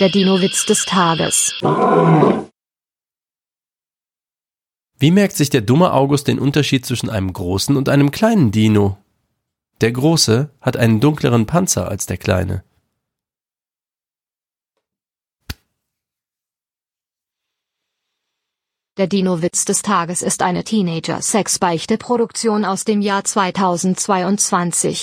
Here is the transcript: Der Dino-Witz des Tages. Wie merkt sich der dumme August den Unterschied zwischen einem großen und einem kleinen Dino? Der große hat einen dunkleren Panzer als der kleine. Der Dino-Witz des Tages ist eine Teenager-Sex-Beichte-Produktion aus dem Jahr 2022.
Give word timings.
Der 0.00 0.08
Dino-Witz 0.08 0.66
des 0.66 0.86
Tages. 0.86 1.54
Wie 4.98 5.10
merkt 5.12 5.36
sich 5.36 5.50
der 5.50 5.60
dumme 5.60 5.92
August 5.92 6.26
den 6.26 6.40
Unterschied 6.40 6.84
zwischen 6.84 7.10
einem 7.10 7.32
großen 7.32 7.76
und 7.76 7.88
einem 7.88 8.10
kleinen 8.10 8.50
Dino? 8.50 8.98
Der 9.80 9.92
große 9.92 10.50
hat 10.60 10.76
einen 10.76 10.98
dunkleren 10.98 11.46
Panzer 11.46 11.86
als 11.86 12.06
der 12.06 12.16
kleine. 12.16 12.64
Der 18.96 19.08
Dino-Witz 19.08 19.64
des 19.64 19.82
Tages 19.82 20.22
ist 20.22 20.42
eine 20.42 20.62
Teenager-Sex-Beichte-Produktion 20.62 22.64
aus 22.64 22.84
dem 22.84 23.00
Jahr 23.00 23.24
2022. 23.24 25.02